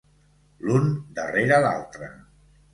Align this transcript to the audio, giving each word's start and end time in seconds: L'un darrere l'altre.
L'un 0.69 0.87
darrere 1.19 1.61
l'altre. 1.67 2.13